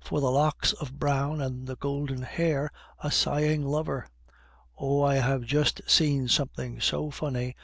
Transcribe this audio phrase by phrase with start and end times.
[0.00, 2.72] "For the locks of brown and the golden hair
[3.04, 4.06] A sighing lover...
[4.78, 5.02] "Oh!
[5.02, 7.54] I have just seen something so funny